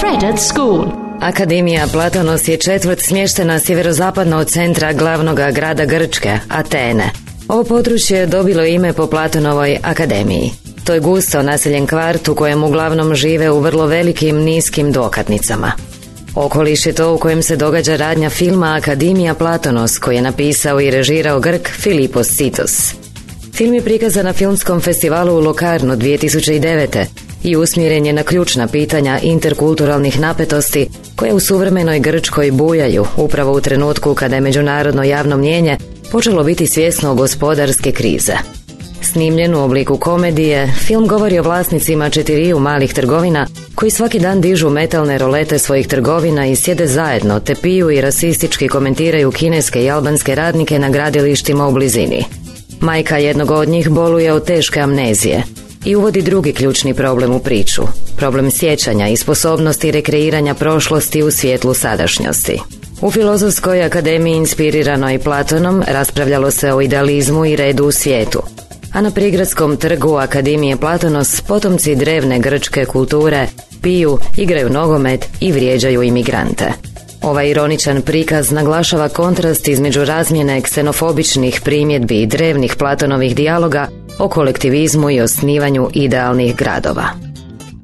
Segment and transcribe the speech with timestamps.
[0.00, 0.84] Fred at School
[1.20, 7.10] Akademija Platonos je četvrt smještena sjeverozapadno od centra glavnog grada Grčke, Atene.
[7.48, 10.50] Ovo područje je dobilo ime po Platonovoj akademiji.
[10.84, 15.72] To je gusto naseljen kvart u kojem uglavnom žive u vrlo velikim niskim dokatnicama.
[16.34, 20.90] Okoliš je to u kojem se događa radnja filma Akademija Platonos koji je napisao i
[20.90, 22.94] režirao Grk Filipos Citos.
[23.54, 27.29] Film je prikazan na filmskom festivalu u Lokarnu 2009.
[27.42, 33.60] i usmjeren je na ključna pitanja interkulturalnih napetosti koje u suvremenoj Grčkoj bujaju upravo u
[33.60, 35.76] trenutku kada je međunarodno javno mnjenje
[36.12, 38.32] počelo biti svjesno gospodarske krize.
[39.02, 44.70] Snimljen u obliku komedije, film govori o vlasnicima četiriju malih trgovina koji svaki dan dižu
[44.70, 50.34] metalne rolete svojih trgovina i sjede zajedno te piju i rasistički komentiraju kineske i albanske
[50.34, 52.24] radnike na gradilištima u blizini.
[52.80, 55.42] Majka jednog od njih boluje od teške amnezije
[55.84, 57.82] i uvodi drugi ključni problem u priču,
[58.16, 62.60] problem sjećanja i sposobnosti rekreiranja prošlosti u svjetlu sadašnjosti.
[63.00, 68.42] U Filozofskoj akademiji inspiriranoj Platonom raspravljalo se o idealizmu i redu u svijetu,
[68.92, 73.46] a na prigradskom trgu Akademije Platonos potomci drevne grčke kulture
[73.82, 76.89] piju, igraju nogomet i vrijeđaju imigrante.
[77.22, 85.10] Ovaj ironičan prikaz naglašava kontrast između razmjene ksenofobičnih primjedbi i drevnih Platonovih dijaloga o kolektivizmu
[85.10, 87.04] i osnivanju idealnih gradova.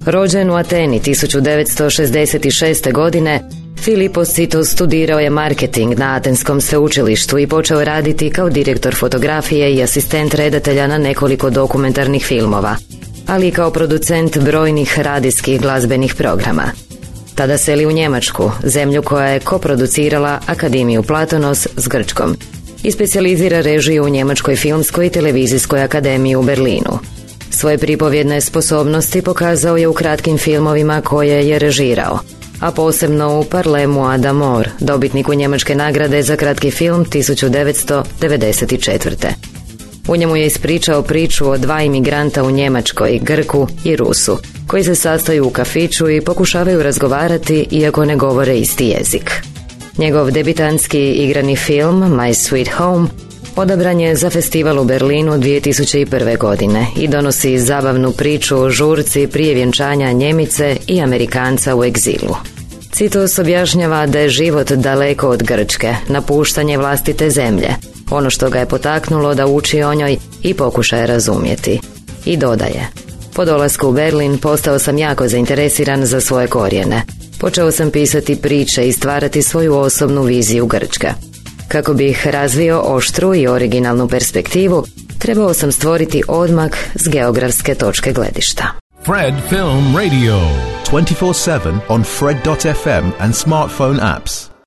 [0.07, 2.93] Rođen u Ateni 1966.
[2.93, 3.41] godine,
[3.85, 9.83] Filipos Cito studirao je marketing na Atenskom sveučilištu i počeo raditi kao direktor fotografije i
[9.83, 12.77] asistent redatelja na nekoliko dokumentarnih filmova,
[13.27, 16.86] ali i kao producent brojnih radijskih glazbenih programa.
[17.37, 22.37] Tada seli u Njemačku, zemlju koja je koproducirala Akademiju Platonos s Grčkom
[22.83, 26.99] i specijalizira režiju u Njemačkoj filmskoj i televizijskoj akademiji u Berlinu.
[27.51, 32.19] Svoje pripovjedne sposobnosti pokazao je u kratkim filmovima koje je režirao,
[32.61, 39.56] a posebno u Parlemu Adamor, dobitniku njemačke nagrade za kratki film 1994.
[40.09, 44.95] U njemu je ispričao priču o dva imigranta u Njemačkoj, Grku i Rusu, koji se
[44.95, 49.31] sastaju u kafiću i pokušavaju razgovarati iako ne govore isti jezik.
[49.99, 53.09] Njegov debitanski igrani film My Sweet Home
[53.57, 56.39] odabran je za festival u Berlinu 2001.
[56.39, 62.37] godine i donosi zabavnu priču o žurci prije vjenčanja Njemice i Amerikanca u egzilu.
[62.93, 67.69] Citos objašnjava da je život daleko od Grčke, napuštanje vlastite zemlje,
[68.11, 71.81] ono što ga je potaknulo da uči o njoj i pokušaje razumjeti.
[72.25, 72.89] I dodaje,
[73.35, 77.03] po dolasku u Berlin postao sam jako zainteresiran za svoje korijene.
[77.41, 81.09] Počeo sam pisati priče i stvarati svoju osobnu viziju Grčke.
[81.69, 84.85] Kako bih razvio oštru i originalnu perspektivu,
[85.19, 88.65] trebao sam stvoriti odmak s geografske točke gledišta.
[89.05, 90.41] Fred Film Radio
[90.93, 94.56] 24 7 on Fred.fm and smartphone apps.